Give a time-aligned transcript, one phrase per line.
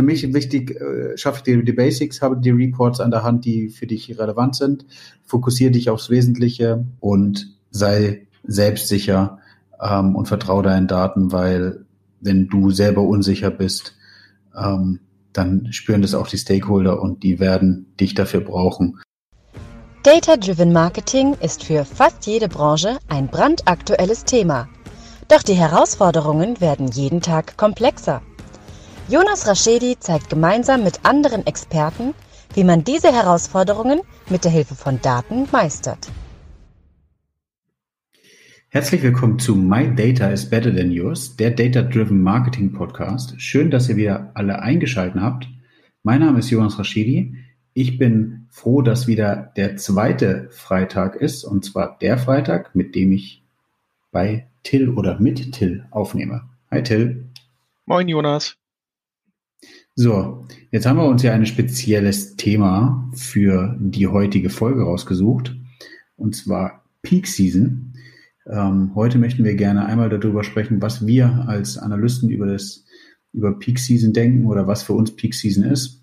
[0.00, 3.68] für mich wichtig, äh, schaffe dir die Basics, habe die Reports an der Hand, die
[3.68, 4.86] für dich relevant sind,
[5.26, 9.40] fokussiere dich aufs Wesentliche und sei selbstsicher
[9.78, 11.84] ähm, und vertraue deinen Daten, weil
[12.22, 13.94] wenn du selber unsicher bist,
[14.56, 15.00] ähm,
[15.34, 19.02] dann spüren das auch die Stakeholder und die werden dich dafür brauchen.
[20.02, 24.66] Data-Driven Marketing ist für fast jede Branche ein brandaktuelles Thema.
[25.28, 28.22] Doch die Herausforderungen werden jeden Tag komplexer.
[29.10, 32.14] Jonas Raschedi zeigt gemeinsam mit anderen Experten,
[32.54, 36.12] wie man diese Herausforderungen mit der Hilfe von Daten meistert.
[38.68, 43.34] Herzlich willkommen zu My Data is Better Than Yours, der Data-Driven Marketing Podcast.
[43.42, 45.48] Schön, dass ihr wieder alle eingeschaltet habt.
[46.04, 47.34] Mein Name ist Jonas Raschedi.
[47.74, 53.10] Ich bin froh, dass wieder der zweite Freitag ist, und zwar der Freitag, mit dem
[53.10, 53.42] ich
[54.12, 56.42] bei Till oder mit Till aufnehme.
[56.70, 57.28] Hi Till.
[57.86, 58.54] Moin Jonas.
[59.94, 65.56] So, jetzt haben wir uns ja ein spezielles Thema für die heutige Folge rausgesucht,
[66.16, 67.94] und zwar Peak Season.
[68.46, 72.84] Ähm, heute möchten wir gerne einmal darüber sprechen, was wir als Analysten über das
[73.32, 76.02] über Peak Season denken oder was für uns Peak Season ist.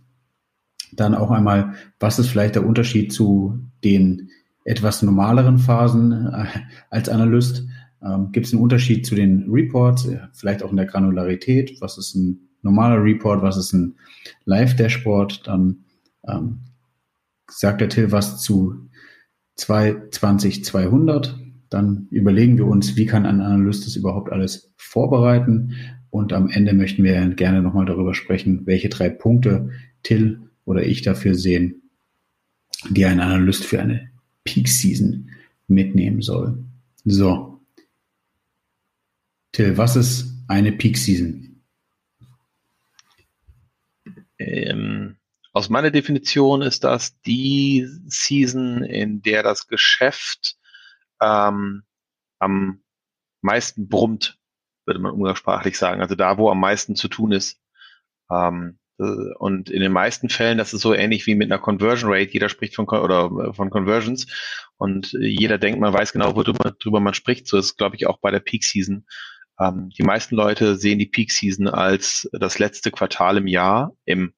[0.94, 4.30] Dann auch einmal, was ist vielleicht der Unterschied zu den
[4.64, 6.46] etwas normaleren Phasen äh,
[6.90, 7.68] als Analyst
[8.02, 11.80] ähm, Gibt es einen Unterschied zu den Reports, äh, vielleicht auch in der Granularität?
[11.82, 13.42] Was ist ein normaler Report?
[13.42, 13.96] Was ist ein
[14.46, 15.48] Live-Dashboard?
[15.48, 15.84] Dann
[16.28, 16.60] ähm,
[17.50, 18.90] sagt der Till was zu
[19.56, 21.38] 200.
[21.70, 25.74] Dann überlegen wir uns, wie kann ein Analyst das überhaupt alles vorbereiten?
[26.10, 29.72] Und am Ende möchten wir gerne nochmal darüber sprechen, welche drei Punkte
[30.04, 31.90] Till oder ich dafür sehen,
[32.90, 34.10] die ein Analyst für eine
[34.44, 35.30] Peak Season
[35.68, 36.64] mitnehmen soll.
[37.04, 37.60] So,
[39.52, 41.57] Till, was ist eine Peak Season?
[44.64, 45.18] Ähm,
[45.54, 50.56] aus meiner Definition ist das die Season, in der das Geschäft
[51.22, 51.84] ähm,
[52.40, 52.84] am
[53.42, 54.38] meisten brummt,
[54.86, 56.02] würde man umgangssprachlich sagen.
[56.02, 57.60] Also da, wo am meisten zu tun ist.
[58.32, 59.04] Ähm, äh,
[59.40, 62.32] und in den meisten Fällen, das ist so ähnlich wie mit einer Conversion Rate.
[62.32, 64.28] Jeder spricht von oder von Conversions
[64.78, 67.48] und jeder denkt, man weiß genau, worüber man spricht.
[67.48, 69.06] So ist glaube ich, auch bei der Peak Season.
[69.60, 74.34] Ähm, die meisten Leute sehen die Peak Season als das letzte Quartal im Jahr, im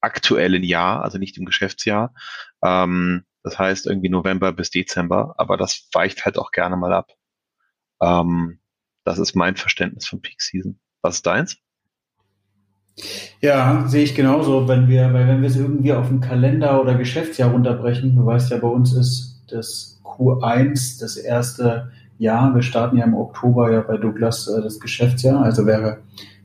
[0.00, 2.14] aktuellen Jahr, also nicht im Geschäftsjahr.
[2.62, 7.12] Ähm, das heißt irgendwie November bis Dezember, aber das weicht halt auch gerne mal ab.
[8.00, 8.58] Ähm,
[9.04, 10.80] das ist mein Verständnis von Peak Season.
[11.02, 11.56] Was ist deins?
[13.40, 16.94] Ja, sehe ich genauso, wenn wir, weil wenn wir es irgendwie auf den Kalender oder
[16.94, 22.96] Geschäftsjahr runterbrechen, du weißt ja, bei uns ist das Q1 das erste ja, wir starten
[22.96, 25.98] ja im Oktober ja bei Douglas äh, das Geschäftsjahr, also wäre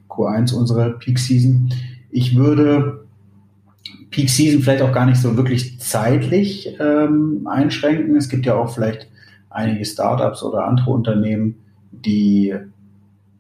[0.10, 1.74] Q1 unsere Peak Season.
[2.10, 3.08] Ich würde
[4.12, 8.16] Peak Season vielleicht auch gar nicht so wirklich zeitlich ähm, einschränken.
[8.18, 9.10] Es gibt ja auch vielleicht
[9.50, 11.56] einige Startups oder andere Unternehmen,
[11.92, 12.54] die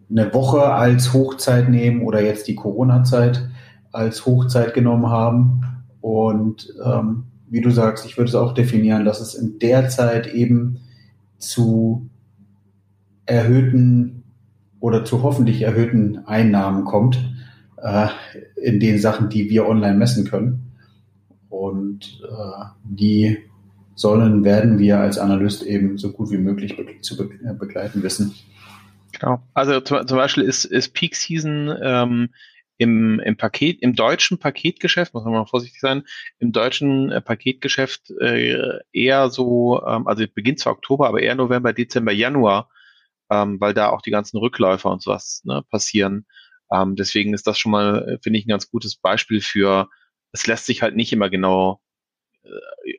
[0.09, 3.47] eine Woche als Hochzeit nehmen oder jetzt die Corona-Zeit
[3.91, 5.61] als Hochzeit genommen haben.
[5.99, 10.27] Und ähm, wie du sagst, ich würde es auch definieren, dass es in der Zeit
[10.33, 10.79] eben
[11.37, 12.09] zu
[13.25, 14.23] erhöhten
[14.79, 17.30] oder zu hoffentlich erhöhten Einnahmen kommt
[17.81, 18.07] äh,
[18.55, 20.71] in den Sachen, die wir online messen können.
[21.49, 23.37] Und äh, die
[23.95, 28.01] sollen, werden wir als Analyst eben so gut wie möglich be zu be äh, begleiten
[28.03, 28.33] wissen.
[29.11, 29.41] Genau.
[29.53, 32.29] Also zum, zum Beispiel ist, ist Peak Season ähm,
[32.77, 36.03] im, im Paket, im deutschen Paketgeschäft, muss man mal vorsichtig sein,
[36.39, 41.73] im deutschen äh, Paketgeschäft äh, eher so, ähm, also beginnt zwar Oktober, aber eher November,
[41.73, 42.69] Dezember, Januar
[43.31, 46.25] ähm, weil da auch die ganzen Rückläufer und sowas ne, passieren.
[46.71, 49.89] Ähm, deswegen ist das schon mal, äh, finde ich, ein ganz gutes Beispiel für,
[50.31, 51.81] es lässt sich halt nicht immer genau
[52.43, 52.49] äh,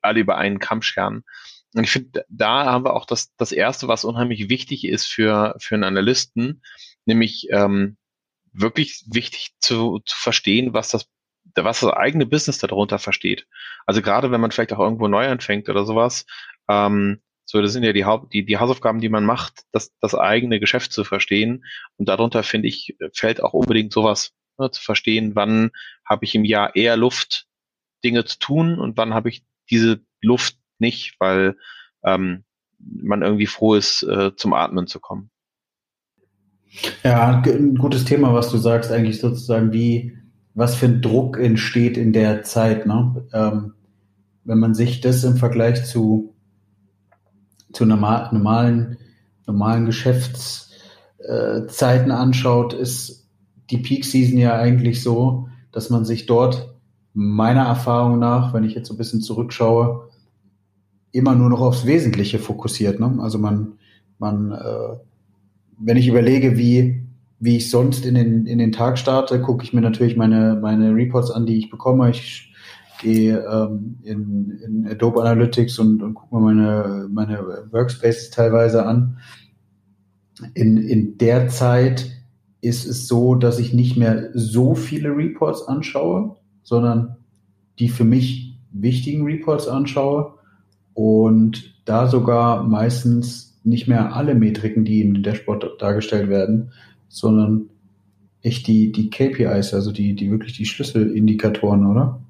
[0.03, 1.25] alle über einen Kamm scheren.
[1.75, 5.57] Und ich finde, da haben wir auch das, das Erste, was unheimlich wichtig ist für,
[5.59, 6.63] für einen Analysten,
[7.07, 7.97] nämlich ähm,
[8.53, 11.09] wirklich wichtig zu, zu verstehen, was das,
[11.55, 13.47] was das eigene Business darunter versteht.
[13.87, 16.27] Also gerade wenn man vielleicht auch irgendwo neu anfängt oder sowas,
[16.69, 20.15] ähm, so, das sind ja die, Haupt, die, die Hausaufgaben, die man macht, das, das
[20.15, 21.65] eigene Geschäft zu verstehen.
[21.97, 25.71] Und darunter, finde ich, fällt auch unbedingt sowas ne, zu verstehen, wann
[26.05, 27.47] habe ich im Jahr eher Luft,
[28.05, 31.57] Dinge zu tun und wann habe ich diese Luft nicht, weil
[32.05, 32.45] ähm,
[32.79, 35.31] man irgendwie froh ist, äh, zum Atmen zu kommen.
[37.05, 40.17] Ja, ein gutes Thema, was du sagst, eigentlich sozusagen, wie,
[40.55, 43.29] was für ein Druck entsteht in der Zeit, ne?
[43.33, 43.75] Ähm,
[44.45, 46.32] wenn man sich das im Vergleich zu
[47.73, 48.99] zu normal, normalen,
[49.47, 53.27] normalen Geschäftszeiten anschaut, ist
[53.71, 56.73] die Peak Season ja eigentlich so, dass man sich dort
[57.15, 60.09] meiner Erfahrung nach, wenn ich jetzt so ein bisschen zurückschaue,
[61.13, 63.01] immer nur noch aufs Wesentliche fokussiert.
[63.01, 63.19] Ne?
[63.21, 63.75] Also man,
[64.19, 64.97] man, äh,
[65.79, 67.03] wenn ich überlege, wie,
[67.39, 70.95] wie ich sonst in den, in den Tag starte, gucke ich mir natürlich meine, meine
[70.95, 72.11] Reports an, die ich bekomme.
[72.11, 72.52] Ich
[73.03, 77.39] gehe ähm, in, in Adobe Analytics und, und gucke mir meine, meine
[77.71, 79.19] Workspaces teilweise an.
[80.55, 82.11] In, in der Zeit
[82.61, 87.17] ist es so, dass ich nicht mehr so viele Reports anschaue, sondern
[87.79, 90.35] die für mich wichtigen Reports anschaue
[90.95, 96.73] und da sogar meistens nicht mehr alle Metriken, die im Dashboard dargestellt werden,
[97.09, 97.69] sondern
[98.41, 102.22] echt die, die KPIs, also die, die wirklich die Schlüsselindikatoren, oder?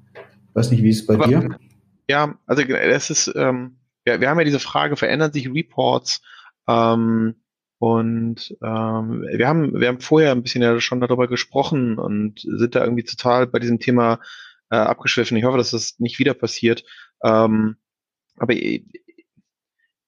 [0.53, 1.57] Ich weiß nicht, wie ist es bei Aber, dir?
[2.07, 6.21] Ja, also das ist, ähm, ja, wir haben ja diese Frage, verändern sich Reports?
[6.67, 7.33] Ähm,
[7.79, 12.75] und ähm, wir haben, wir haben vorher ein bisschen ja schon darüber gesprochen und sind
[12.75, 14.19] da irgendwie total bei diesem Thema
[14.69, 15.37] äh, abgeschwiffen.
[15.37, 16.83] Ich hoffe, dass das nicht wieder passiert.
[17.23, 17.77] Ähm,
[18.37, 18.85] aber ich,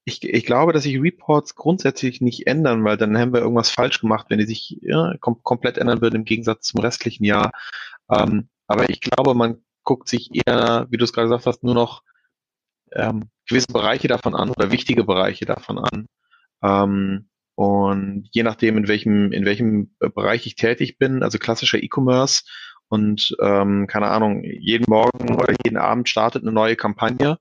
[0.05, 4.27] ich glaube, dass sich Reports grundsätzlich nicht ändern, weil dann haben wir irgendwas falsch gemacht,
[4.29, 7.51] wenn die sich ja, kom komplett ändern würden im Gegensatz zum restlichen Jahr.
[8.11, 11.75] Ähm, aber ich glaube, man guckt sich eher, wie du es gerade gesagt hast, nur
[11.75, 12.03] noch
[12.91, 16.07] ähm, gewisse Bereiche davon an oder wichtige Bereiche davon an.
[16.61, 22.43] Ähm, und je nachdem, in welchem, in welchem Bereich ich tätig bin, also klassischer E-Commerce
[22.89, 27.37] und ähm, keine Ahnung, jeden Morgen oder jeden Abend startet eine neue Kampagne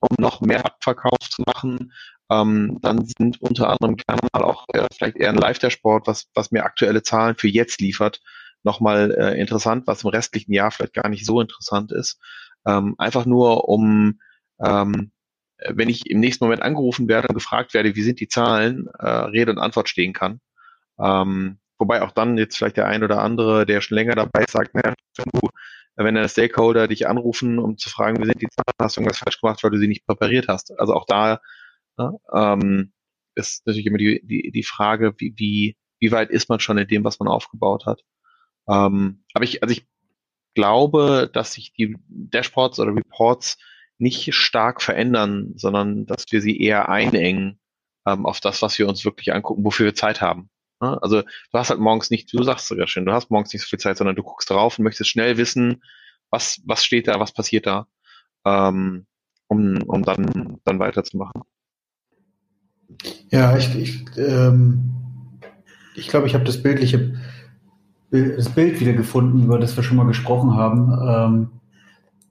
[0.00, 1.92] um noch mehr Abverkauf zu machen.
[2.30, 6.50] Ähm, dann sind unter anderem gerne mal auch äh, vielleicht eher ein Live-der-Sport, was, was
[6.50, 8.20] mir aktuelle Zahlen für jetzt liefert,
[8.66, 12.20] nochmal äh, interessant, was im restlichen Jahr vielleicht gar nicht so interessant ist.
[12.66, 14.20] Ähm, einfach nur, um
[14.62, 15.12] ähm,
[15.68, 19.06] wenn ich im nächsten Moment angerufen werde und gefragt werde, wie sind die Zahlen, äh,
[19.06, 20.40] Rede und Antwort stehen kann.
[20.98, 24.52] Ähm, wobei auch dann jetzt vielleicht der ein oder andere, der schon länger dabei ist,
[24.52, 24.94] sagt, naja,
[25.96, 29.18] wenn der Stakeholder dich anrufen, um zu fragen, wie sind die Zahlen, hast du irgendwas
[29.18, 30.78] falsch gemacht, weil du sie nicht präpariert hast.
[30.78, 31.40] Also auch da
[31.96, 32.92] ne, ähm,
[33.34, 36.88] ist natürlich immer die, die, die Frage, wie, wie, wie weit ist man schon in
[36.88, 38.02] dem, was man aufgebaut hat.
[38.68, 39.86] Ähm, aber ich, also ich
[40.54, 43.58] glaube, dass sich die Dashboards oder Reports
[43.98, 47.58] nicht stark verändern, sondern dass wir sie eher einengen
[48.06, 50.50] ähm, auf das, was wir uns wirklich angucken, wofür wir Zeit haben.
[50.78, 53.68] Also du hast halt morgens nicht, du sagst sogar schön, du hast morgens nicht so
[53.68, 55.82] viel Zeit, sondern du guckst drauf und möchtest schnell wissen,
[56.30, 57.86] was, was steht da, was passiert da,
[58.44, 59.06] ähm,
[59.46, 61.42] um, um dann, dann weiterzumachen.
[63.30, 65.40] Ja, ich, ich, ähm,
[65.94, 67.18] ich glaube, ich habe das bildliche
[68.10, 70.92] das Bild wieder gefunden, über das wir schon mal gesprochen haben.
[71.06, 71.48] Ähm,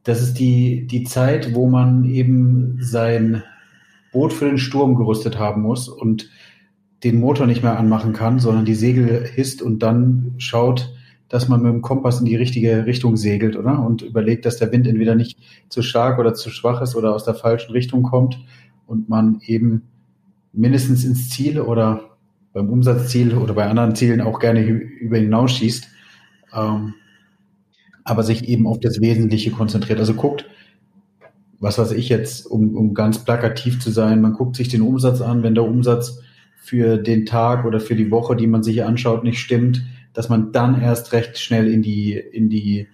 [0.03, 3.43] das ist die, die Zeit, wo man eben sein
[4.11, 6.29] Boot für den Sturm gerüstet haben muss und
[7.03, 10.93] den Motor nicht mehr anmachen kann, sondern die Segel hisst und dann schaut,
[11.27, 13.83] dass man mit dem Kompass in die richtige Richtung segelt, oder?
[13.83, 15.37] Und überlegt, dass der Wind entweder nicht
[15.69, 18.39] zu stark oder zu schwach ist oder aus der falschen Richtung kommt
[18.87, 19.83] und man eben
[20.53, 22.14] mindestens ins Ziel oder
[22.55, 25.89] beim Umsatzziel oder bei anderen Zielen auch gerne über hinausschießt,
[26.53, 26.93] ähm,
[28.05, 29.99] aber sich eben auf das Wesentliche konzentriert.
[29.99, 30.45] Also guckt,
[31.59, 35.19] was weiß ich jetzt, um, um ganz plakativ zu sein, man guckt sich den Umsatz
[35.19, 36.21] an, wenn der Umsatz
[36.55, 40.53] für den Tag oder für die Woche, die man sich anschaut, nicht stimmt, dass man
[40.53, 42.87] dann erst recht schnell in die, in die,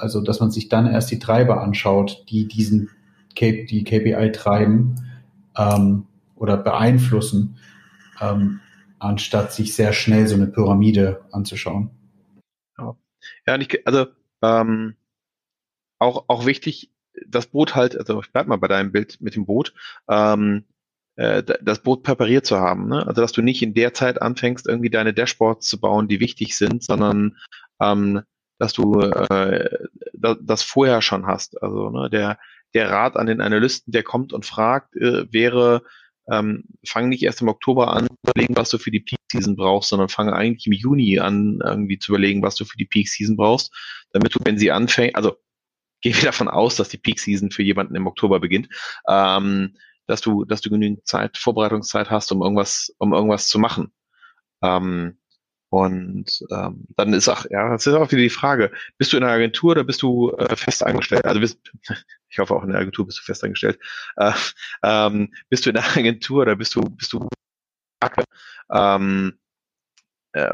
[0.00, 2.90] also dass man sich dann erst die Treiber anschaut, die diesen
[3.38, 4.96] die KPI treiben
[5.56, 7.58] ähm, oder beeinflussen,
[8.20, 8.60] ähm,
[8.98, 11.90] anstatt sich sehr schnell so eine Pyramide anzuschauen.
[12.78, 12.96] Ja,
[13.46, 14.06] ja ich, also
[14.42, 14.96] ähm,
[15.98, 16.90] auch, auch wichtig,
[17.26, 19.72] das Boot halt, also ich bleib mal bei deinem Bild mit dem Boot,
[20.08, 20.64] ähm,
[21.16, 22.88] äh, das Boot präpariert zu haben.
[22.88, 23.06] Ne?
[23.06, 26.56] Also dass du nicht in der Zeit anfängst, irgendwie deine Dashboards zu bauen, die wichtig
[26.56, 27.36] sind, sondern
[27.80, 28.22] ähm,
[28.58, 29.68] dass du äh,
[30.14, 31.62] das vorher schon hast.
[31.62, 32.38] Also ne, der,
[32.74, 35.82] der Rat an den Analysten, der kommt und fragt, äh, wäre,
[36.30, 39.90] ähm, fang nicht erst im Oktober an, überlegen, was du für die Peak Season brauchst,
[39.90, 43.36] sondern fange eigentlich im Juni an, irgendwie zu überlegen, was du für die Peak Season
[43.36, 43.72] brauchst,
[44.12, 45.36] damit du, wenn sie anfängt, also
[46.00, 48.68] gehe davon aus, dass die Peak Season für jemanden im Oktober beginnt,
[49.08, 53.92] ähm, dass du, dass du genügend Zeit, Vorbereitungszeit hast, um irgendwas, um irgendwas zu machen.
[54.62, 55.18] Ähm,
[55.68, 59.24] und ähm, dann ist auch, ja, das ist auch wieder die Frage, bist du in
[59.24, 61.24] einer Agentur oder bist du äh, fest angestellt?
[61.24, 61.58] Also bist,
[62.28, 63.78] ich hoffe auch in der Agentur bist du fest angestellt.
[64.16, 64.32] Äh,
[64.82, 67.28] ähm, bist du in der Agentur oder bist du, bist du
[68.70, 69.38] ähm,
[70.32, 70.50] äh,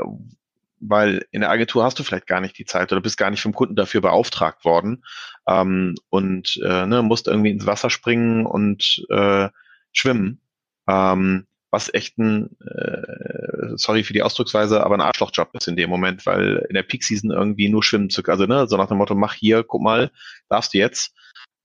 [0.81, 3.41] weil in der Agentur hast du vielleicht gar nicht die Zeit oder bist gar nicht
[3.41, 5.05] vom Kunden dafür beauftragt worden
[5.47, 9.49] ähm, und äh, ne, musst irgendwie ins Wasser springen und äh,
[9.93, 10.41] schwimmen.
[10.89, 15.89] Ähm, was echt ein, äh, sorry für die Ausdrucksweise, aber ein Arschlochjob ist in dem
[15.89, 18.99] Moment, weil in der Peak Season irgendwie nur schwimmen zu, also ne, so nach dem
[18.99, 20.11] Motto, mach hier, guck mal,
[20.51, 21.15] darfst du jetzt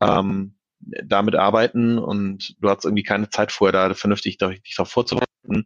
[0.02, 5.66] ähm, damit arbeiten und du hast irgendwie keine Zeit vorher da vernünftig dich darauf vorzubereiten,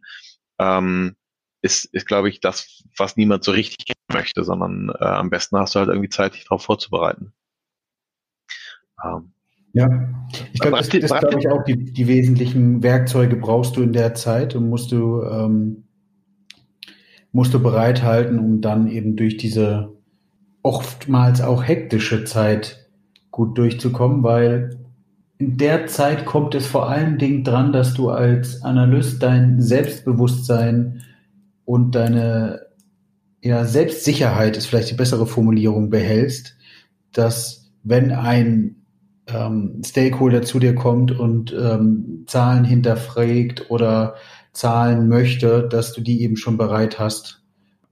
[0.58, 1.16] ähm,
[1.60, 5.74] ist, ist glaube ich, das, was niemand so richtig möchte, sondern äh, am besten hast
[5.74, 7.32] du halt irgendwie Zeit, dich darauf vorzubereiten.
[9.04, 9.32] Ähm,
[9.74, 9.88] ja,
[10.52, 14.14] ich glaube, das, das glaube ich auch, die, die wesentlichen Werkzeuge brauchst du in der
[14.14, 15.84] Zeit und musst du, ähm,
[17.32, 19.96] musst du bereithalten, um dann eben durch diese
[20.62, 22.81] oftmals auch hektische Zeit
[23.32, 24.78] gut durchzukommen, weil
[25.38, 31.02] in der Zeit kommt es vor allen Dingen dran, dass du als Analyst dein Selbstbewusstsein
[31.64, 32.60] und deine
[33.42, 36.56] ja, Selbstsicherheit ist vielleicht die bessere Formulierung behältst,
[37.12, 38.76] dass wenn ein
[39.26, 44.14] ähm, Stakeholder zu dir kommt und ähm, Zahlen hinterfragt oder
[44.52, 47.42] Zahlen möchte, dass du die eben schon bereit hast,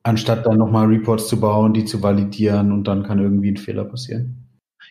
[0.02, 3.85] anstatt dann nochmal Reports zu bauen, die zu validieren und dann kann irgendwie ein Fehler
[3.85, 4.39] passieren.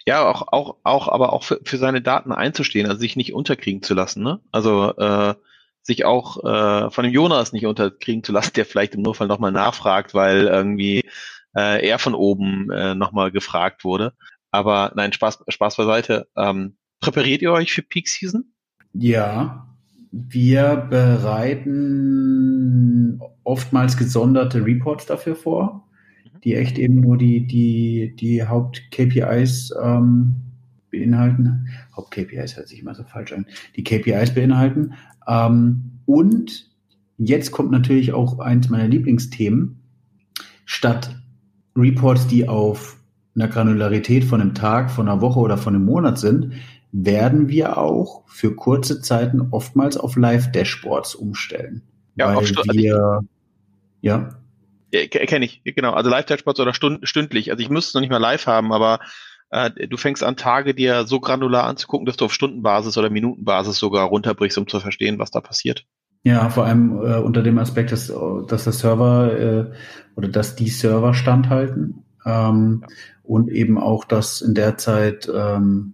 [0.10, 3.84] Ja, auch, auch, auch, aber auch für, für seine Daten einzustehen, also sich nicht unterkriegen
[3.84, 4.40] zu lassen, ne?
[4.52, 5.36] Also äh,
[5.84, 9.52] sich auch äh, von dem Jonas nicht unterkriegen zu lassen, der vielleicht im Notfall nochmal
[9.52, 11.08] nachfragt, weil irgendwie
[11.56, 14.14] äh, er von oben äh, nochmal gefragt wurde.
[14.50, 16.28] Aber nein, Spaß, Spaß beiseite.
[16.36, 18.52] Ähm, präpariert ihr euch für Peak Season?
[18.94, 19.68] Ja,
[20.12, 21.70] wir bereiten
[23.44, 25.88] oftmals gesonderte Reports dafür vor.
[26.44, 30.36] Die echt eben nur die, die, die Haupt-KPIs ähm,
[30.92, 31.68] beinhalten.
[31.96, 33.46] Haupt-KPIs hört sich immer so falsch an.
[33.76, 34.94] Die KPIs beinhalten.
[35.28, 36.70] Ähm, und
[37.18, 39.80] jetzt kommt natürlich auch eins meiner Lieblingsthemen.
[40.66, 41.16] Statt
[41.76, 42.98] Reports, die auf
[43.36, 46.54] einer Granularität von einem Tag, von einer Woche oder von einem Monat sind,
[46.92, 51.84] werden wir auch für kurze Zeiten oftmals auf Live-Dashboards umstellen.
[52.16, 53.22] Ja, auf Stu wir,
[54.02, 54.30] ja.
[54.94, 55.94] Ja Kenne ich, genau.
[55.94, 57.52] Also Live-Dashboards oder stund stündlich.
[57.52, 59.00] Also ich müsste es noch nicht mal live haben, aber
[59.52, 63.78] äh, du fängst an, Tage dir so granular anzugucken, dass du auf Stundenbasis oder Minutenbasis
[63.78, 65.86] sogar runterbrichst, um zu verstehen, was da passiert.
[66.24, 68.14] Ja, vor allem äh, unter dem Aspekt, dass,
[68.48, 69.72] dass der Server äh,
[70.16, 72.96] oder dass die Server standhalten ähm, ja.
[73.24, 75.94] und eben auch, dass in der Zeit ähm,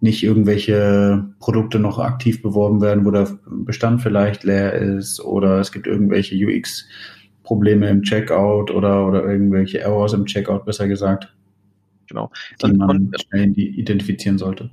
[0.00, 5.72] nicht irgendwelche Produkte noch aktiv beworben werden, wo der Bestand vielleicht leer ist oder es
[5.72, 6.34] gibt irgendwelche
[7.46, 11.32] UX-Probleme im Checkout oder, oder irgendwelche Errors im Checkout, besser gesagt.
[12.08, 12.30] Genau.
[12.62, 14.70] Die man und, schnell identifizieren sollte.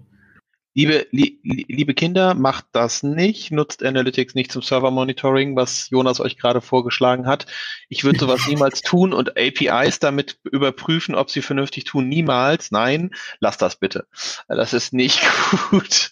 [0.75, 6.35] Liebe, li, liebe Kinder, macht das nicht, nutzt Analytics nicht zum Server-Monitoring, was Jonas euch
[6.35, 7.45] gerade vorgeschlagen hat.
[7.89, 12.09] Ich würde sowas niemals tun und APIs damit überprüfen, ob sie vernünftig tun.
[12.09, 12.71] Niemals.
[12.71, 14.07] Nein, lasst das bitte.
[14.47, 15.21] Das ist nicht
[15.69, 16.11] gut.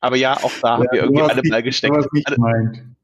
[0.00, 1.96] Aber ja, auch da ja, haben wir irgendwie alle mal gesteckt.
[1.96, 2.94] Alle,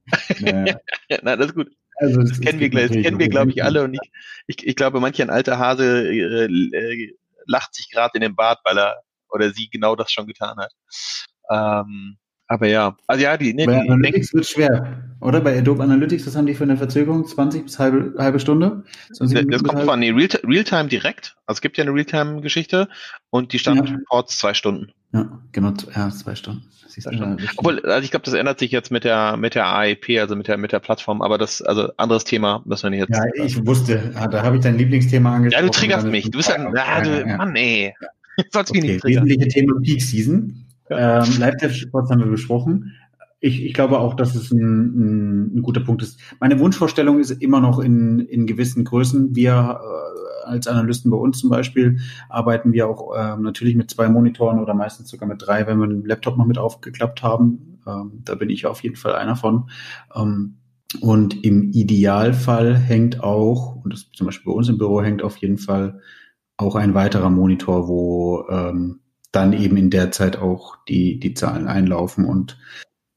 [0.40, 0.80] naja.
[1.22, 1.70] Nein, das ist gut.
[1.96, 3.84] Also, das, das kennen wir, das kennen wir, glaube ich, alle.
[3.84, 4.10] Und ich,
[4.46, 7.14] ich, ich glaube, manch ein alter Hase äh, äh,
[7.46, 10.72] lacht sich gerade in den Bart, weil er oder sie genau das schon getan hat.
[11.50, 12.16] Ähm,
[12.48, 15.40] aber ja, also ja, die, nee, Bei die Analytics wird schwer, oder?
[15.40, 17.26] Bei Adobe Analytics, was haben die für eine Verzögerung?
[17.26, 18.84] 20 bis halbe, halbe Stunde?
[19.18, 21.36] Das, das kommt von nee, Realtime Real direkt.
[21.46, 22.88] Also es gibt ja eine Realtime-Geschichte
[23.30, 24.38] und die Standard-Reports ja.
[24.38, 24.92] zwei Stunden.
[25.16, 26.62] Ja, genau, ja, zwei Stunden.
[26.88, 27.48] Zwei Stunden.
[27.56, 30.48] Obwohl, also ich glaube, das ändert sich jetzt mit der mit der AIP, also mit
[30.48, 33.18] der mit der Plattform, aber das, also anderes Thema müssen wir nicht jetzt.
[33.18, 35.64] Ja, ich wusste, da habe ich dein Lieblingsthema angesprochen.
[35.64, 36.30] Ja, du triggerst mich.
[36.30, 37.94] Du bist ja, ja, du, Mann, ey.
[38.50, 40.66] Soll's okay, nicht wesentliche Thema Peak Season.
[40.90, 41.24] Ja.
[41.24, 42.92] Ähm, Live-Dev-Sports haben wir besprochen.
[43.40, 46.18] Ich, ich glaube auch, dass es ein, ein, ein, guter Punkt ist.
[46.40, 49.36] Meine Wunschvorstellung ist immer noch in, in gewissen Größen.
[49.36, 54.08] Wir äh, als Analysten bei uns zum Beispiel arbeiten wir auch äh, natürlich mit zwei
[54.08, 57.80] Monitoren oder meistens sogar mit drei, wenn wir einen Laptop noch mit aufgeklappt haben.
[57.86, 59.70] Ähm, da bin ich auf jeden Fall einer von.
[60.14, 60.56] Ähm,
[61.00, 65.36] und im Idealfall hängt auch, und das zum Beispiel bei uns im Büro hängt auf
[65.38, 66.00] jeden Fall
[66.56, 69.00] auch ein weiterer Monitor, wo ähm,
[69.32, 72.56] dann eben in der Zeit auch die, die Zahlen einlaufen und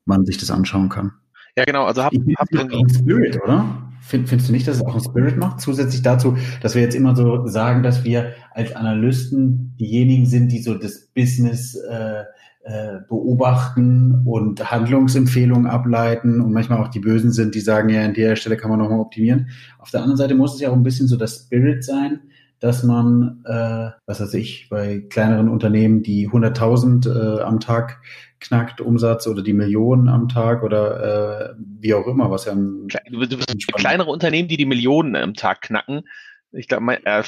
[0.10, 1.14] man sich das anschauen kann.
[1.56, 1.86] Ja, genau.
[1.86, 3.90] Also hab, hab ein Spirit, oder?
[4.02, 5.62] Find, findest du nicht, dass es auch ein Spirit macht?
[5.62, 10.62] Zusätzlich dazu, dass wir jetzt immer so sagen, dass wir als Analysten diejenigen sind, die
[10.62, 12.24] so das Business äh,
[12.64, 18.14] äh, beobachten und Handlungsempfehlungen ableiten und manchmal auch die Bösen sind, die sagen, ja, an
[18.14, 19.50] der Stelle kann man nochmal optimieren.
[19.80, 22.20] Auf der anderen Seite muss es ja auch ein bisschen so das Spirit sein,
[22.60, 28.02] dass man, äh, was weiß ich, bei kleineren Unternehmen, die 100.000 äh, am Tag
[28.40, 32.88] knackt Umsatz oder die Millionen am Tag oder äh, wie auch immer, was ja ein,
[32.88, 36.04] du, du bist kleinere Unternehmen, die die Millionen am Tag knacken.
[36.52, 37.24] Ich glaube, äh,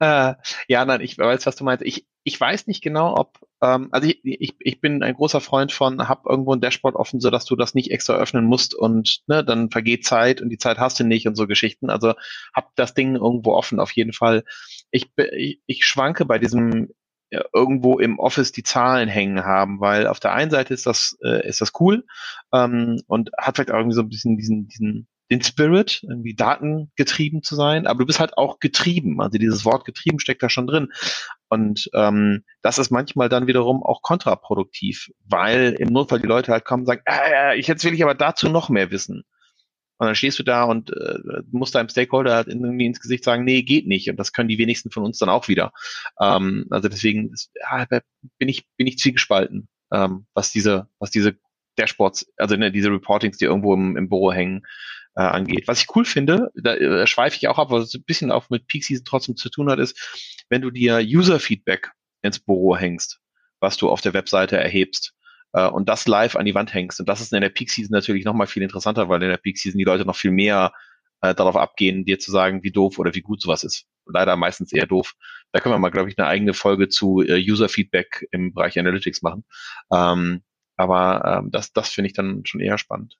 [0.00, 0.34] äh,
[0.68, 1.84] ja, nein, ich weiß, was du meinst.
[1.84, 5.72] Ich, ich weiß nicht genau, ob Ähm, also ich, ich, ich bin ein großer Freund
[5.72, 9.22] von, hab irgendwo ein Dashboard offen, so dass du das nicht extra öffnen musst und
[9.26, 11.90] ne, dann vergeht Zeit und die Zeit hast du nicht und so Geschichten.
[11.90, 12.14] Also
[12.54, 14.44] hab das Ding irgendwo offen auf jeden Fall.
[14.90, 16.90] Ich, ich, ich schwanke bei diesem
[17.30, 21.18] ja, irgendwo im Office die Zahlen hängen haben, weil auf der einen Seite ist das
[21.24, 22.04] äh, ist das cool
[22.52, 27.42] ähm, und hat vielleicht auch irgendwie so ein bisschen diesen diesen den Spirit, irgendwie datengetrieben
[27.42, 29.20] zu sein, aber du bist halt auch getrieben.
[29.20, 30.92] Also dieses Wort getrieben steckt da schon drin.
[31.48, 36.64] Und ähm, das ist manchmal dann wiederum auch kontraproduktiv, weil im Notfall die Leute halt
[36.64, 39.24] kommen und sagen, äh, ich, jetzt will ich aber dazu noch mehr wissen.
[39.98, 41.18] Und dann stehst du da und äh,
[41.50, 44.10] musst deinem Stakeholder halt irgendwie ins Gesicht sagen, nee, geht nicht.
[44.10, 45.72] Und das können die wenigsten von uns dann auch wieder.
[46.20, 47.86] Ähm, also deswegen ist, ja,
[48.38, 51.36] bin ich bin ich zwiegespalten, ähm, was diese was diese
[51.76, 54.62] Dashboards, also ne, diese Reportings, die irgendwo im, im Büro hängen,
[55.16, 55.66] äh, angeht.
[55.66, 58.66] Was ich cool finde, da äh, schweife ich auch ab, was ein bisschen auch mit
[58.66, 61.90] Peak Season trotzdem zu tun hat, ist, wenn du dir User-Feedback
[62.22, 63.20] ins Büro hängst,
[63.60, 65.14] was du auf der Webseite erhebst
[65.52, 67.00] äh, und das live an die Wand hängst.
[67.00, 69.58] Und das ist in der Peak Season natürlich nochmal viel interessanter, weil in der Peak
[69.58, 70.72] Season die Leute noch viel mehr
[71.22, 73.86] äh, darauf abgehen, dir zu sagen, wie doof oder wie gut sowas ist.
[74.04, 75.14] Leider meistens eher doof.
[75.52, 79.22] Da können wir mal, glaube ich, eine eigene Folge zu äh, User-Feedback im Bereich Analytics
[79.22, 79.44] machen.
[79.92, 80.42] Ähm,
[80.76, 83.16] aber ähm, das, das finde ich dann schon eher spannend.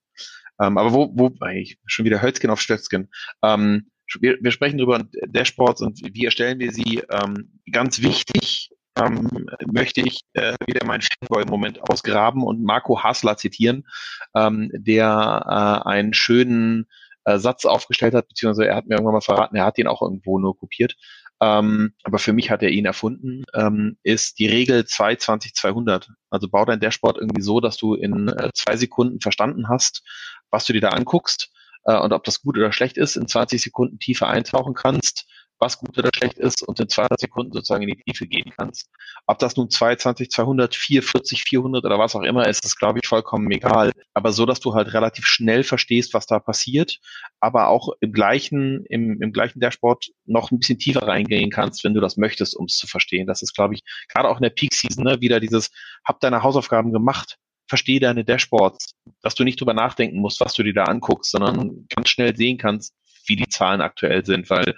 [0.61, 3.11] Ähm, aber wo, wo, ich, schon wieder Hölzchen auf Stötzchen.
[3.43, 7.03] Ähm, wir, wir sprechen darüber Dashboards und wie erstellen wir sie.
[7.11, 9.29] Ähm, ganz wichtig ähm,
[9.67, 13.87] möchte ich äh, wieder meinen Fanboy-Moment ausgraben und Marco Hasler zitieren,
[14.35, 16.87] ähm, der äh, einen schönen
[17.27, 20.01] äh, Satz aufgestellt hat, beziehungsweise er hat mir irgendwann mal verraten, er hat ihn auch
[20.01, 20.95] irgendwo nur kopiert.
[21.43, 26.09] Ähm, aber für mich hat er ihn erfunden, ähm, ist die Regel 2-20-200.
[26.31, 30.03] Also bau dein Dashboard irgendwie so, dass du in äh, zwei Sekunden verstanden hast,
[30.51, 31.51] was du dir da anguckst
[31.85, 35.27] äh, und ob das gut oder schlecht ist, in 20 Sekunden tiefer eintauchen kannst,
[35.59, 38.91] was gut oder schlecht ist und in 200 Sekunden sozusagen in die Tiefe gehen kannst.
[39.27, 43.09] Ob das nun 22, 200, 440, 400 oder was auch immer ist, ist glaube ich
[43.09, 43.93] vollkommen egal.
[44.15, 46.99] Aber so, dass du halt relativ schnell verstehst, was da passiert,
[47.41, 51.95] aber auch im gleichen, im, im gleichen Dashboard noch ein bisschen tiefer reingehen kannst, wenn
[51.95, 53.27] du das möchtest, um es zu verstehen.
[53.27, 55.71] Das ist glaube ich gerade auch in der Peak Season ne, wieder dieses,
[56.05, 60.63] hab deine Hausaufgaben gemacht, verstehe deine Dashboards, dass du nicht drüber nachdenken musst, was du
[60.63, 62.95] dir da anguckst, sondern ganz schnell sehen kannst,
[63.27, 64.77] wie die Zahlen aktuell sind, weil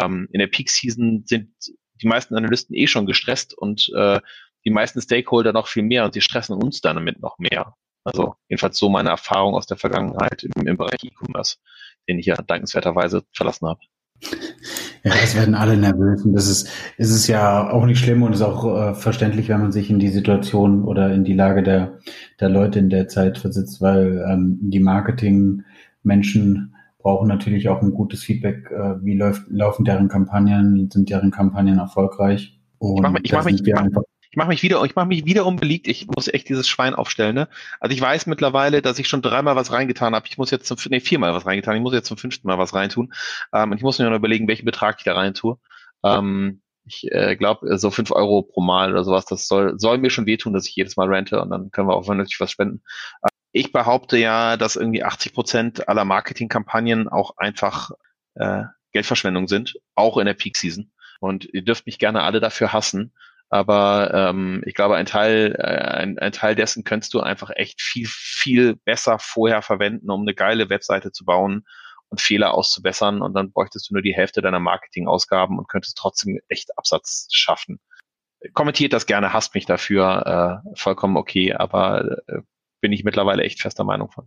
[0.00, 1.50] ähm, in der Peak Season sind
[2.00, 4.20] die meisten Analysten eh schon gestresst und äh,
[4.64, 7.74] die meisten Stakeholder noch viel mehr und sie stressen uns dann damit noch mehr.
[8.04, 11.56] Also jedenfalls so meine Erfahrung aus der Vergangenheit im, im Bereich E-Commerce,
[12.08, 13.80] den ich ja dankenswerterweise verlassen habe.
[15.04, 18.34] Ja, es werden alle nervös und das ist, ist es ja auch nicht schlimm und
[18.34, 21.98] ist auch äh, verständlich, wenn man sich in die Situation oder in die Lage der,
[22.38, 26.71] der Leute in der Zeit versetzt, weil ähm, die Marketing-Menschen
[27.02, 31.78] brauchen natürlich auch ein gutes Feedback, äh, wie läuft, laufen deren Kampagnen, sind deren Kampagnen
[31.78, 32.58] erfolgreich.
[32.78, 35.26] Und ich mache ich mach mich, ich mach, ich mache mich wieder, ich mache mich
[35.26, 35.86] wieder unbeliebt.
[35.88, 37.34] Ich muss echt dieses Schwein aufstellen.
[37.34, 37.48] Ne?
[37.80, 40.26] Also ich weiß mittlerweile, dass ich schon dreimal was reingetan habe.
[40.26, 41.76] Ich muss jetzt zum, nee, viermal was reingetan.
[41.76, 43.12] Ich muss jetzt zum fünften Mal was reintun.
[43.52, 45.58] Ähm, ich muss mir noch überlegen, welchen Betrag ich da rein tue.
[46.02, 50.10] Ähm, ich äh, glaube, so fünf Euro pro Mal oder sowas, das soll, soll mir
[50.10, 52.82] schon wehtun, dass ich jedes Mal rente und dann können wir auch vernünftig was spenden.
[53.52, 57.90] Ich behaupte ja, dass irgendwie 80 Prozent aller Marketingkampagnen auch einfach
[58.34, 60.90] äh, Geldverschwendung sind, auch in der Peak Season.
[61.20, 63.12] Und ihr dürft mich gerne alle dafür hassen.
[63.50, 67.82] Aber ähm, ich glaube, ein Teil, äh, ein, ein Teil dessen könntest du einfach echt
[67.82, 71.66] viel, viel besser vorher verwenden, um eine geile Webseite zu bauen
[72.08, 73.20] und Fehler auszubessern.
[73.20, 77.78] Und dann bräuchtest du nur die Hälfte deiner Marketingausgaben und könntest trotzdem echt Absatz schaffen.
[78.54, 82.40] Kommentiert das gerne, hasst mich dafür, äh, vollkommen okay, aber äh,
[82.82, 84.26] bin ich mittlerweile echt fester Meinung von.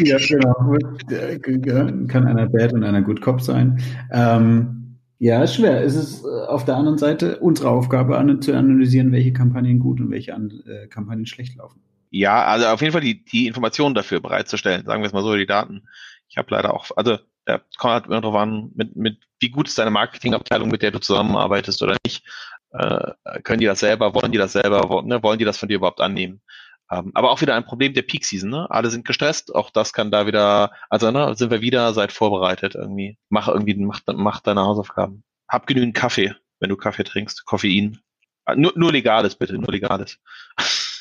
[0.00, 2.06] ja, genau.
[2.08, 3.80] Kann einer Bad und einer Good Cop sein.
[4.10, 5.84] Ähm, ja, ist schwer.
[5.84, 10.00] Es ist äh, auf der anderen Seite unsere Aufgabe, an, zu analysieren, welche Kampagnen gut
[10.00, 11.80] und welche an, äh, Kampagnen schlecht laufen.
[12.10, 15.36] Ja, also auf jeden Fall die, die Informationen dafür bereitzustellen, sagen wir es mal so,
[15.36, 15.86] die Daten.
[16.28, 19.68] Ich habe leider auch, also da kommt halt immer drauf an, mit, mit wie gut
[19.68, 22.24] ist deine Marketingabteilung, mit der du zusammenarbeitest oder nicht.
[22.72, 23.12] Äh,
[23.42, 26.00] können die das selber, wollen die das selber, ne, wollen die das von dir überhaupt
[26.00, 26.40] annehmen?
[26.90, 28.70] Ähm, aber auch wieder ein Problem der Peak Season, ne?
[28.70, 32.74] Alle sind gestresst, auch das kann da wieder, also ne, sind wir wieder, seid vorbereitet
[32.76, 33.18] irgendwie.
[33.28, 35.24] Mach irgendwie, mach, mach deine Hausaufgaben.
[35.48, 37.98] Hab genügend Kaffee, wenn du Kaffee trinkst, Koffein.
[38.44, 40.18] Ah, nur, nur legales, bitte, nur legales.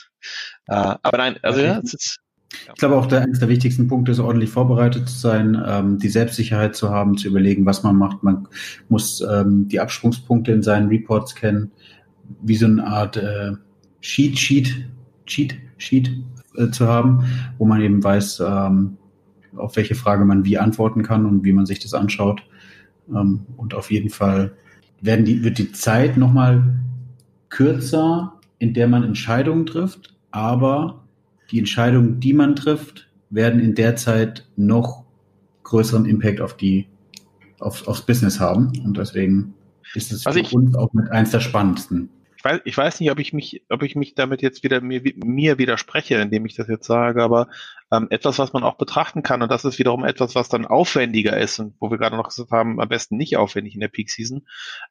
[0.68, 2.20] äh, aber nein, also ja, es ist.
[2.52, 6.10] Ich glaube auch, der, eines der wichtigsten Punkte ist, ordentlich vorbereitet zu sein, ähm, die
[6.10, 8.24] Selbstsicherheit zu haben, zu überlegen, was man macht.
[8.24, 8.48] Man
[8.88, 11.72] muss ähm, die Absprungspunkte in seinen Reports kennen,
[12.42, 13.54] wie so eine Art äh,
[14.00, 14.88] Sheet Sheet
[15.26, 16.12] Cheat Sheet
[16.56, 17.26] äh, zu haben,
[17.58, 18.98] wo man eben weiß, ähm,
[19.56, 22.44] auf welche Frage man wie antworten kann und wie man sich das anschaut.
[23.10, 24.54] Ähm, und auf jeden Fall
[25.02, 26.80] werden die, wird die Zeit nochmal
[27.50, 31.04] kürzer, in der man Entscheidungen trifft, aber
[31.52, 35.04] die Entscheidungen, die man trifft, werden in der Zeit noch
[35.64, 36.88] größeren Impact auf die,
[37.60, 38.72] auf, aufs Business haben.
[38.84, 39.54] Und deswegen
[39.94, 42.10] ist es also für ich, uns auch mit eins der spannendsten.
[42.46, 45.02] Ich weiß, ich weiß nicht, ob ich mich, ob ich mich damit jetzt wieder mir,
[45.16, 47.48] mir widerspreche, indem ich das jetzt sage, aber
[47.92, 51.36] ähm, etwas, was man auch betrachten kann, und das ist wiederum etwas, was dann aufwendiger
[51.38, 54.12] ist und wo wir gerade noch gesagt haben, am besten nicht aufwendig in der Peak
[54.12, 54.46] Season,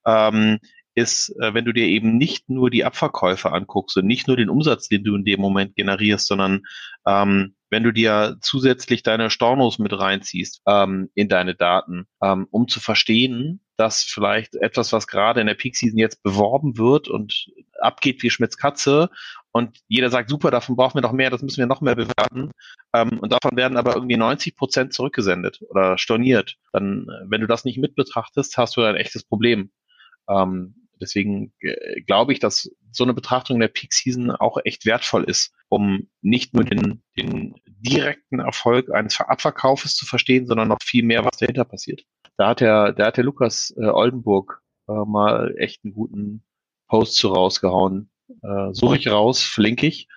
[0.05, 0.59] ähm,
[0.95, 4.49] ist, äh, wenn du dir eben nicht nur die Abverkäufe anguckst und nicht nur den
[4.49, 6.63] Umsatz, den du in dem Moment generierst, sondern
[7.07, 12.69] ähm, wenn du dir zusätzlich deine Stornos mit reinziehst ähm, in deine Daten, ähm, um
[12.69, 17.47] zu verstehen, dass vielleicht etwas, was gerade in der Peak Season jetzt beworben wird und
[17.81, 19.11] abgeht wie Schmitz Katze
[19.51, 22.53] und jeder sagt, super, davon brauchen wir noch mehr, das müssen wir noch mehr bewerten
[22.95, 27.49] ähm, und davon werden aber irgendwie 90 Prozent zurückgesendet oder storniert, dann, äh, wenn du
[27.49, 29.73] das nicht mit betrachtest, hast du ein echtes Problem.
[30.29, 35.25] Ähm, Deswegen äh, glaube ich, dass so eine Betrachtung der Peak Season auch echt wertvoll
[35.25, 41.05] ist, um nicht nur den, den direkten Erfolg eines Abverkaufes zu verstehen, sondern noch viel
[41.05, 42.03] mehr, was dahinter passiert.
[42.37, 46.45] Da hat der, da hat der Lukas äh, Oldenburg äh, mal echt einen guten
[46.89, 48.11] Post zu rausgehauen.
[48.43, 50.09] Äh, suche ich raus, verlinke ich.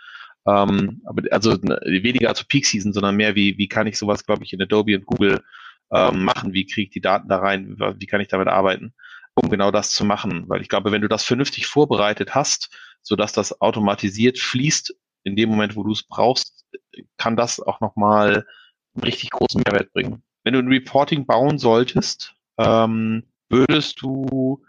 [0.48, 4.44] Ähm, aber also weniger zu Peak Season, sondern mehr wie, wie kann ich sowas, glaube
[4.44, 5.44] ich, in Adobe und Google
[5.92, 6.54] ähm, machen?
[6.54, 7.78] Wie kriege ich die Daten da rein?
[7.98, 8.94] Wie kann ich damit arbeiten?
[9.38, 10.46] Um genau das zu machen.
[10.48, 12.70] Weil ich glaube, wenn du das vernünftig vorbereitet hast,
[13.02, 16.66] sodass das automatisiert fließt, in dem Moment, wo du es brauchst,
[17.18, 18.46] kann das auch nochmal
[18.96, 20.24] einen richtig großen Mehrwert bringen.
[20.44, 24.64] Wenn du ein Reporting bauen solltest, ähm, würdest du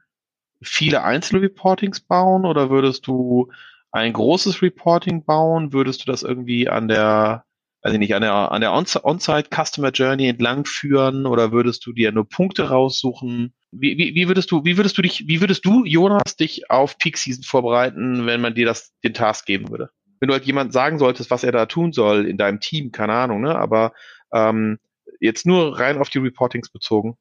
[0.60, 3.50] viele Einzelreportings bauen oder würdest du
[3.92, 5.72] ein großes Reporting bauen?
[5.72, 7.44] Würdest du das irgendwie an der
[7.82, 11.92] weiß ich nicht, an der, an der On-Site Customer Journey entlang führen oder würdest du
[11.92, 13.54] dir nur Punkte raussuchen?
[13.70, 16.98] Wie, wie, wie würdest du, wie würdest du dich, wie würdest du, Jonas, dich auf
[16.98, 19.90] Peak Season vorbereiten, wenn man dir das, den Task geben würde?
[20.20, 23.12] Wenn du halt jemand sagen solltest, was er da tun soll in deinem Team, keine
[23.12, 23.92] Ahnung, ne, aber
[24.32, 24.78] ähm,
[25.20, 27.16] jetzt nur rein auf die Reportings bezogen,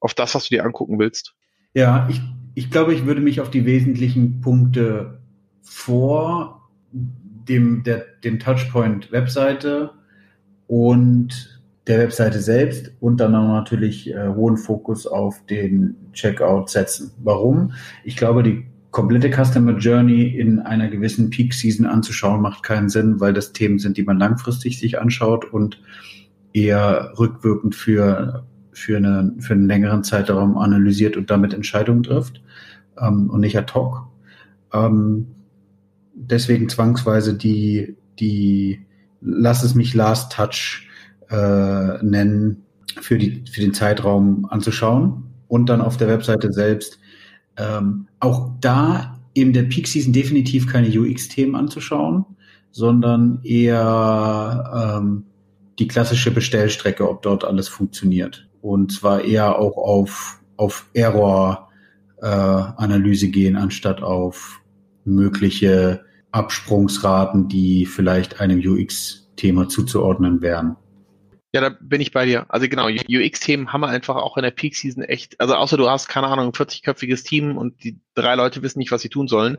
[0.00, 1.34] auf das, was du dir angucken willst.
[1.72, 2.20] Ja, ich,
[2.54, 5.22] ich glaube, ich würde mich auf die wesentlichen Punkte
[5.62, 9.92] vor dem, der, dem Touchpoint Webseite
[10.72, 17.10] und der Webseite selbst und dann auch natürlich äh, hohen Fokus auf den Checkout setzen.
[17.22, 17.72] Warum?
[18.04, 23.20] Ich glaube, die komplette Customer Journey in einer gewissen Peak Season anzuschauen macht keinen Sinn,
[23.20, 25.78] weil das Themen sind, die man langfristig sich anschaut und
[26.54, 32.40] eher rückwirkend für für, eine, für einen längeren Zeitraum analysiert und damit Entscheidungen trifft
[32.98, 34.08] ähm, und nicht ad hoc.
[34.72, 35.26] Ähm,
[36.14, 38.86] deswegen zwangsweise die, die
[39.22, 40.88] lass es mich Last Touch
[41.30, 42.64] äh, nennen,
[43.00, 46.98] für, die, für den Zeitraum anzuschauen und dann auf der Webseite selbst
[47.56, 52.24] ähm, auch da in der Peak Season definitiv keine UX-Themen anzuschauen,
[52.70, 55.24] sondern eher ähm,
[55.78, 58.46] die klassische Bestellstrecke, ob dort alles funktioniert.
[58.60, 64.60] Und zwar eher auch auf, auf Error-Analyse äh, gehen, anstatt auf
[65.04, 70.76] mögliche Absprungsraten, die vielleicht einem UX-Thema zuzuordnen wären.
[71.54, 72.46] Ja, da bin ich bei dir.
[72.48, 76.08] Also genau, UX-Themen haben wir einfach auch in der Peak-Season echt, also außer du hast,
[76.08, 79.58] keine Ahnung, ein 40-köpfiges Team und die drei Leute wissen nicht, was sie tun sollen.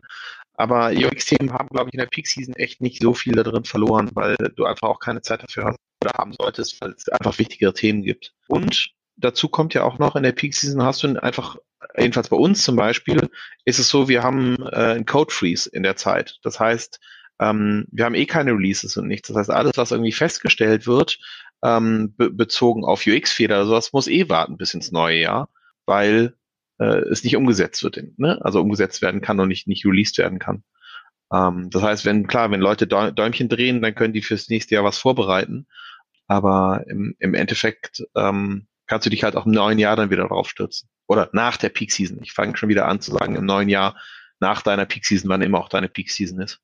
[0.54, 4.10] Aber UX-Themen haben, glaube ich, in der Peak-Season echt nicht so viel da drin verloren,
[4.14, 7.74] weil du einfach auch keine Zeit dafür hast oder haben solltest, weil es einfach wichtigere
[7.74, 8.34] Themen gibt.
[8.48, 11.56] Und dazu kommt ja auch noch, in der Peak-Season hast du einfach
[11.96, 13.28] jedenfalls bei uns zum Beispiel,
[13.64, 16.38] ist es so, wir haben äh, einen Code Freeze in der Zeit.
[16.42, 17.00] Das heißt,
[17.40, 19.28] ähm, wir haben eh keine Releases und nichts.
[19.28, 21.18] Das heißt, alles, was irgendwie festgestellt wird,
[21.62, 25.48] ähm, be bezogen auf UX-Fehler oder sowas, muss eh warten bis ins neue Jahr,
[25.86, 26.34] weil
[26.78, 28.00] äh, es nicht umgesetzt wird.
[28.18, 28.40] Ne?
[28.42, 30.64] Also umgesetzt werden kann und nicht, nicht released werden kann.
[31.32, 34.84] Ähm, das heißt, wenn, klar, wenn Leute Däumchen drehen, dann können die fürs nächste Jahr
[34.84, 35.66] was vorbereiten.
[36.26, 40.28] Aber im, im Endeffekt ähm, kannst du dich halt auch im neuen Jahr dann wieder
[40.28, 42.20] drauf stürzen oder nach der Peak Season.
[42.22, 43.96] Ich fange schon wieder an zu sagen, im neuen Jahr
[44.38, 46.60] nach deiner Peak Season, wann immer auch deine Peak Season ist.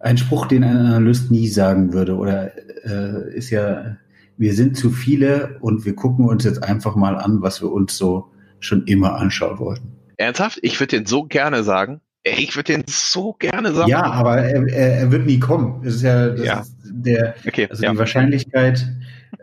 [0.00, 2.52] Ein Spruch, den ein Analyst nie sagen würde, oder
[2.86, 3.98] äh, ist ja,
[4.38, 7.98] wir sind zu viele und wir gucken uns jetzt einfach mal an, was wir uns
[7.98, 9.92] so schon immer anschauen wollten.
[10.16, 10.60] Ernsthaft?
[10.62, 12.00] Ich würde den so gerne sagen.
[12.22, 13.90] Ich würde den so gerne sagen.
[13.90, 15.82] Ja, aber er, er, er wird nie kommen.
[15.84, 16.60] Das ist ja, das ja.
[16.60, 17.92] Ist der, okay, also ja.
[17.92, 18.88] die Wahrscheinlichkeit,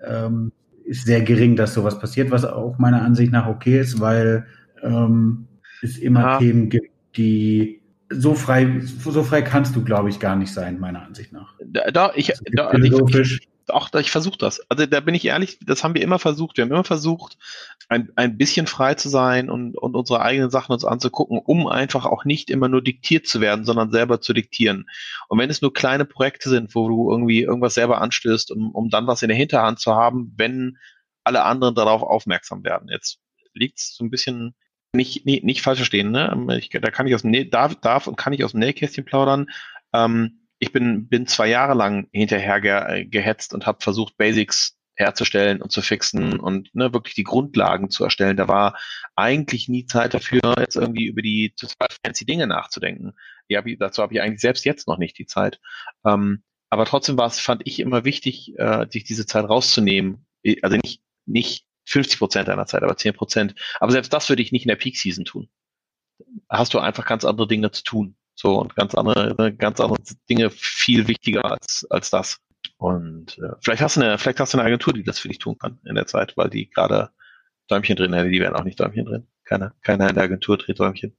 [0.03, 0.51] ähm,
[0.85, 4.45] ist sehr gering, dass sowas passiert, was auch meiner Ansicht nach okay ist, weil
[4.83, 5.47] ähm,
[5.81, 6.37] es immer ja.
[6.37, 11.01] Themen gibt, die so frei, so frei kannst du, glaube ich, gar nicht sein, meiner
[11.01, 11.55] Ansicht nach.
[11.65, 14.61] Da, da ich, also da, philosophisch, auch ich versuche das.
[14.69, 16.57] Also da bin ich ehrlich, das haben wir immer versucht.
[16.57, 17.37] Wir haben immer versucht,
[17.89, 22.05] ein, ein bisschen frei zu sein und, und unsere eigenen Sachen uns anzugucken, um einfach
[22.05, 24.89] auch nicht immer nur diktiert zu werden, sondern selber zu diktieren.
[25.29, 28.89] Und wenn es nur kleine Projekte sind, wo du irgendwie irgendwas selber anstößt, um, um
[28.89, 30.77] dann was in der Hinterhand zu haben, wenn
[31.23, 32.89] alle anderen darauf aufmerksam werden.
[32.89, 33.19] Jetzt
[33.53, 34.55] liegt es so ein bisschen
[34.93, 36.57] nicht, nicht, nicht falsch verstehen, ne?
[36.57, 39.47] Ich, da kann ich aus dem darf, darf und kann ich aus dem Nähkästchen plaudern.
[39.93, 45.61] Ähm, ich bin, bin zwei Jahre lang hinterher ge, gehetzt und habe versucht, Basics herzustellen
[45.61, 48.37] und zu fixen und ne, wirklich die Grundlagen zu erstellen.
[48.37, 48.77] Da war
[49.15, 53.13] eigentlich nie Zeit dafür, jetzt irgendwie über die total fancy Dinge nachzudenken.
[53.47, 55.59] Ja, hab ich, dazu habe ich eigentlich selbst jetzt noch nicht die Zeit.
[56.05, 60.25] Ähm, aber trotzdem war es, fand ich immer wichtig, äh, sich diese Zeit rauszunehmen.
[60.61, 63.55] Also nicht, nicht 50 Prozent deiner Zeit, aber 10 Prozent.
[63.79, 65.49] Aber selbst das würde ich nicht in der Peak Season tun.
[66.49, 68.17] Hast du einfach ganz andere Dinge zu tun.
[68.35, 72.41] So und ganz andere, ganz andere Dinge viel wichtiger als, als das.
[72.85, 75.39] Und äh, vielleicht hast du eine, vielleicht hast du eine Agentur, die das für dich
[75.39, 77.09] tun kann in der Zeit, weil die gerade
[77.67, 79.27] Däumchen drin hätte, die wären auch nicht Däumchen drin.
[79.43, 81.15] Keiner, keiner in der Agentur dreht Däumchen.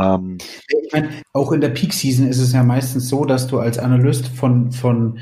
[0.00, 3.60] Ähm, ich meine, auch in der Peak Season ist es ja meistens so, dass du
[3.60, 5.20] als Analyst von, von,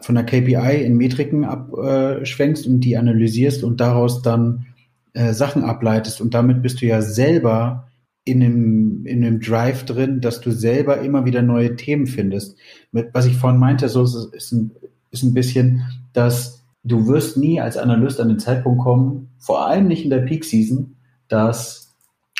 [0.00, 4.64] von der KPI in Metriken abschwenkst und die analysierst und daraus dann
[5.12, 6.22] äh, Sachen ableitest.
[6.22, 7.90] Und damit bist du ja selber
[8.24, 12.56] in einem, in einem Drive drin, dass du selber immer wieder neue Themen findest.
[12.92, 14.70] Mit, was ich vorhin meinte, so ist, ist, ein,
[15.12, 19.86] ist ein bisschen, dass du wirst nie als Analyst an den Zeitpunkt kommen, vor allem
[19.86, 20.96] nicht in der Peak Season,
[21.28, 21.94] dass,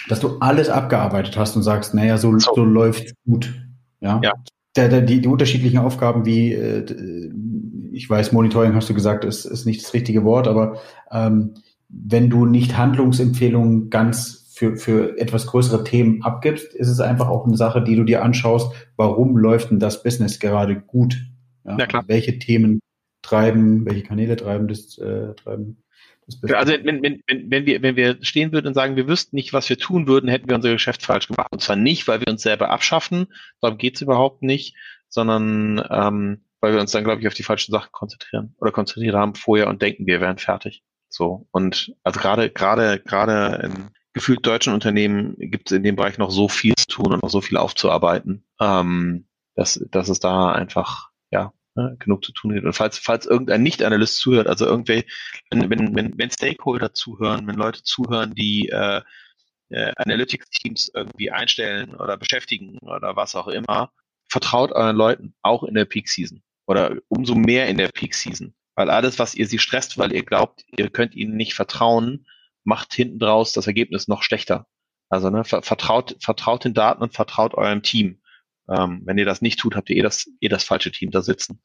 [0.09, 2.53] dass du alles abgearbeitet hast und sagst, naja, so, so.
[2.55, 3.55] so läuft gut.
[4.01, 4.21] Ja.
[4.23, 4.33] ja.
[4.75, 7.31] Der, der, die, die unterschiedlichen Aufgaben wie, äh,
[7.93, 10.79] ich weiß, Monitoring hast du gesagt, ist, ist nicht das richtige Wort, aber
[11.11, 11.55] ähm,
[11.89, 17.47] wenn du nicht Handlungsempfehlungen ganz für, für etwas größere Themen abgibst, ist es einfach auch
[17.47, 21.17] eine Sache, die du dir anschaust, warum läuft denn das Business gerade gut?
[21.65, 22.05] Ja, ja klar.
[22.07, 22.81] Welche Themen
[23.23, 25.83] treiben, welche Kanäle treiben das, äh, treiben
[26.27, 26.53] das?
[26.53, 29.53] Also wenn, wenn, wenn, wenn, wir, wenn wir stehen würden und sagen, wir wüssten nicht,
[29.53, 31.49] was wir tun würden, hätten wir unser Geschäft falsch gemacht.
[31.51, 33.27] Und zwar nicht, weil wir uns selber abschaffen,
[33.61, 34.77] darum geht's überhaupt nicht,
[35.09, 39.17] sondern ähm, weil wir uns dann, glaube ich, auf die falschen Sachen konzentrieren oder konzentriert
[39.17, 40.83] haben vorher und denken, wir wären fertig.
[41.09, 41.47] So.
[41.51, 46.31] Und also gerade, gerade, gerade in gefühlt deutschen Unternehmen gibt es in dem Bereich noch
[46.31, 51.11] so viel zu tun und noch so viel aufzuarbeiten, ähm, dass, dass es da einfach
[51.75, 52.67] ne, genug zu tun gibt.
[52.67, 55.05] Und falls, falls irgendein Nicht-Analyst zuhört, also irgendwie,
[55.51, 59.01] wenn, wenn, wenn, wenn Stakeholder zuhören, wenn Leute zuhören, die äh,
[59.71, 63.93] äh, Analytics-Teams irgendwie einstellen oder beschäftigen oder was auch immer,
[64.29, 68.55] vertraut euren Leuten auch in der Peak-Season oder umso mehr in der Peak-Season.
[68.75, 72.27] Weil alles, was ihr sie stresst, weil ihr glaubt, ihr könnt ihnen nicht vertrauen,
[72.65, 74.67] macht hinten draus das Ergebnis noch schlechter.
[75.11, 78.22] Also ne, vertraut, vertraut den Daten und vertraut eurem Team.
[78.73, 81.23] Ähm, wenn ihr das nicht tut, habt ihr eh das, eh das falsche Team da
[81.23, 81.61] sitzen.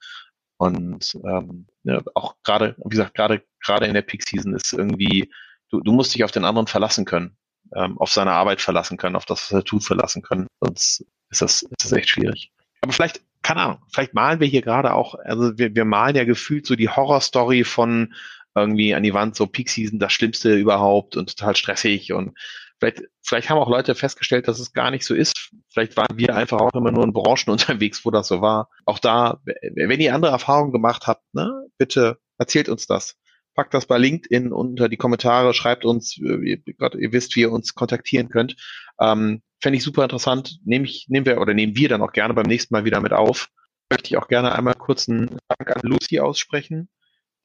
[0.58, 5.32] Und ähm, ja, auch gerade, wie gesagt, gerade gerade in der Peak Season ist irgendwie,
[5.70, 7.38] du, du musst dich auf den anderen verlassen können,
[7.76, 10.48] ähm, auf seine Arbeit verlassen können, auf das, was er tut, verlassen können.
[10.60, 12.52] Sonst ist das, ist das echt schwierig.
[12.82, 16.24] Aber vielleicht, keine Ahnung, vielleicht malen wir hier gerade auch, also wir, wir malen ja
[16.24, 18.14] gefühlt so die Horrorstory von
[18.56, 22.36] irgendwie an die Wand, so Peak Season, das Schlimmste überhaupt und total stressig und
[22.80, 25.52] vielleicht, vielleicht haben auch Leute festgestellt, dass es gar nicht so ist.
[25.70, 28.70] Vielleicht waren wir einfach auch immer nur in Branchen unterwegs, wo das so war.
[28.86, 33.16] Auch da, wenn ihr andere Erfahrungen gemacht habt, ne, bitte erzählt uns das.
[33.56, 37.74] Packt das bei LinkedIn unter die Kommentare, schreibt uns, ihr, ihr wisst, wie ihr uns
[37.74, 38.56] kontaktieren könnt.
[39.00, 40.60] Ähm, Fände ich super interessant.
[40.64, 43.14] Nehme ich, nehmen wir oder nehmen wir dann auch gerne beim nächsten Mal wieder mit
[43.14, 43.50] auf.
[43.90, 46.90] Möchte ich auch gerne einmal kurz einen Dank an Lucy aussprechen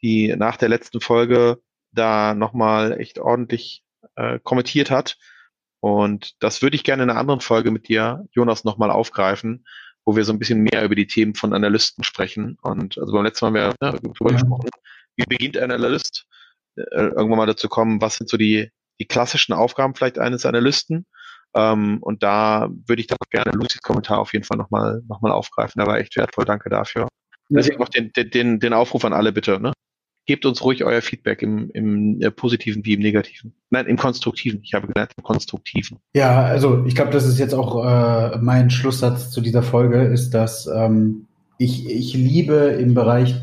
[0.02, 3.84] die nach der letzten Folge da nochmal echt ordentlich
[4.16, 5.16] äh, kommentiert hat.
[5.80, 9.64] Und das würde ich gerne in einer anderen Folge mit dir, Jonas, nochmal aufgreifen,
[10.04, 12.56] wo wir so ein bisschen mehr über die Themen von Analysten sprechen.
[12.62, 14.36] Und also beim letzten Mal haben wir ne, darüber ja.
[14.38, 14.70] gesprochen,
[15.16, 16.26] wie beginnt ein Analyst,
[16.76, 18.70] äh, irgendwann mal dazu kommen, was sind so die,
[19.00, 21.06] die klassischen Aufgaben vielleicht eines Analysten.
[21.54, 25.20] Ähm, und da würde ich dann auch gerne Lucys Kommentar auf jeden Fall nochmal noch
[25.20, 25.80] mal aufgreifen.
[25.80, 26.44] Der war echt wertvoll.
[26.44, 27.08] Danke dafür.
[27.48, 29.60] Deswegen auch den, den, den Aufruf an alle bitte.
[29.60, 29.72] Ne?
[30.26, 33.52] Gebt uns ruhig euer Feedback im, im äh, positiven wie im negativen.
[33.70, 34.60] Nein, im konstruktiven.
[34.62, 35.98] Ich habe gelernt, im konstruktiven.
[36.14, 40.30] Ja, also ich glaube, das ist jetzt auch äh, mein Schlusssatz zu dieser Folge, ist,
[40.30, 41.26] dass ähm,
[41.58, 43.34] ich, ich liebe im Bereich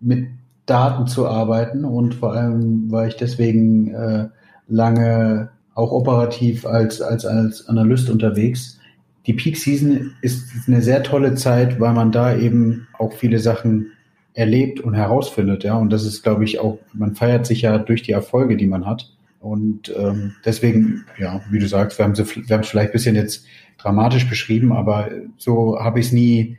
[0.00, 0.28] mit
[0.66, 4.28] Daten zu arbeiten und vor allem war ich deswegen äh,
[4.68, 8.80] lange auch operativ als, als, als Analyst unterwegs.
[9.26, 13.92] Die Peak Season ist eine sehr tolle Zeit, weil man da eben auch viele Sachen
[14.36, 15.74] erlebt und herausfindet, ja.
[15.74, 18.86] Und das ist, glaube ich, auch, man feiert sich ja durch die Erfolge, die man
[18.86, 19.10] hat.
[19.40, 23.46] Und ähm, deswegen, ja, wie du sagst, wir haben es vielleicht ein bisschen jetzt
[23.78, 26.58] dramatisch beschrieben, aber so habe ich es nie,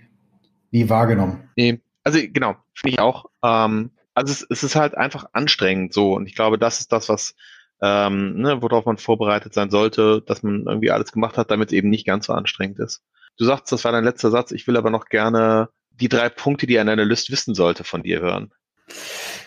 [0.71, 1.49] nie wahrgenommen.
[1.55, 3.25] Nee, also genau, finde ich auch.
[3.43, 7.09] Ähm, also es, es ist halt einfach anstrengend so und ich glaube, das ist das,
[7.09, 7.35] was
[7.81, 11.73] ähm, ne, worauf man vorbereitet sein sollte, dass man irgendwie alles gemacht hat, damit es
[11.73, 13.03] eben nicht ganz so anstrengend ist.
[13.37, 14.51] Du sagst, das war dein letzter Satz.
[14.51, 18.03] Ich will aber noch gerne die drei Punkte, die in einer List wissen sollte, von
[18.03, 18.51] dir hören.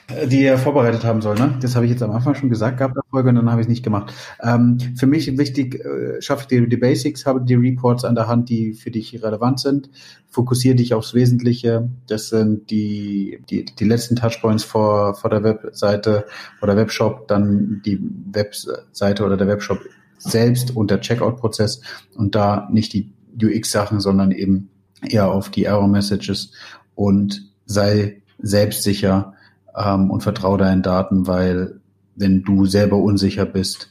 [0.09, 1.57] Äh, die er vorbereitet haben soll, ne?
[1.61, 3.67] Das habe ich jetzt am Anfang schon gesagt gehabt, der Folge, und dann habe ich
[3.67, 4.13] es nicht gemacht.
[4.43, 8.49] Ähm, für mich wichtig, äh, schaffe die, die Basics, habe die Reports an der Hand,
[8.49, 9.91] die für dich relevant sind.
[10.29, 11.89] Fokussiere dich aufs Wesentliche.
[12.07, 16.27] Das sind die, die, die letzten Touchpoints vor, vor der Webseite
[16.63, 18.01] oder Webshop, dann die
[18.33, 19.81] Webseite oder der Webshop
[20.19, 21.81] selbst und der Checkout-Prozess
[22.15, 24.69] und da nicht die UX-Sachen, sondern eben
[25.09, 26.53] eher auf die Error-Messages
[26.95, 29.35] und sei selbstsicher
[29.77, 31.81] ähm, und vertraue deinen Daten, weil
[32.17, 33.91] wenn du selber unsicher bist,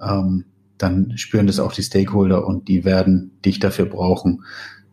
[0.00, 0.44] ähm,
[0.78, 4.44] dann spüren das auch die Stakeholder und die werden dich dafür brauchen,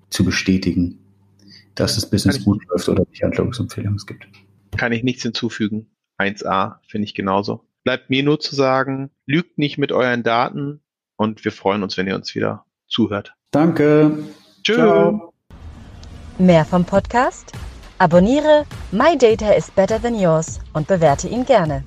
[0.09, 0.99] zu bestätigen,
[1.75, 4.27] dass das Business gut läuft oder nicht Handlungsempfehlungen gibt.
[4.75, 5.87] Kann ich nichts hinzufügen.
[6.19, 7.63] 1a finde ich genauso.
[7.83, 10.81] Bleibt mir nur zu sagen, lügt nicht mit euren Daten
[11.15, 13.33] und wir freuen uns, wenn ihr uns wieder zuhört.
[13.51, 14.17] Danke.
[14.63, 14.77] Tschüss.
[16.39, 17.51] Mehr vom Podcast?
[17.97, 21.83] Abonniere My Data is Better Than Yours und bewerte ihn gerne.